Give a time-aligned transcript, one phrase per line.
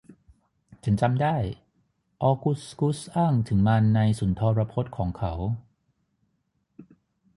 [0.83, 1.35] ฉันจำได้
[2.21, 5.33] ออกุสกุสอ้างถึงมันในสุนทรพจน์ของเขา